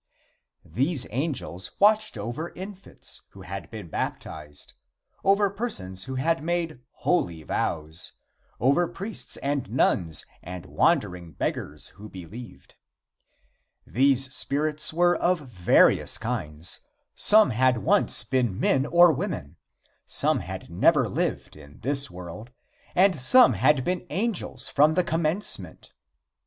These 0.65 1.05
angels 1.11 1.73
watched 1.79 2.17
over 2.17 2.49
infants 2.55 3.21
who 3.33 3.41
had 3.43 3.69
been 3.69 3.87
baptized, 3.87 4.73
over 5.23 5.47
persons 5.51 6.05
who 6.05 6.15
had 6.15 6.43
made 6.43 6.79
holy 7.05 7.43
vows, 7.43 8.13
over 8.59 8.87
priests 8.87 9.37
and 9.43 9.69
nuns 9.69 10.25
and 10.41 10.65
wandering 10.65 11.33
beggars 11.33 11.89
who 11.97 12.09
believed. 12.09 12.73
These 13.85 14.33
spirits 14.33 14.91
were 14.91 15.15
of 15.15 15.41
various 15.41 16.17
kinds: 16.17 16.79
Some 17.13 17.51
had 17.51 17.77
once 17.83 18.23
been 18.23 18.59
men 18.59 18.87
or 18.87 19.11
women, 19.13 19.57
some 20.07 20.39
had 20.39 20.67
never 20.71 21.07
lived 21.07 21.55
in 21.55 21.79
this 21.81 22.09
world, 22.09 22.49
and 22.95 23.19
some 23.21 23.53
had 23.53 23.83
been 23.85 24.07
angels 24.09 24.67
from 24.67 24.95
the 24.95 25.03
commencement. 25.03 25.93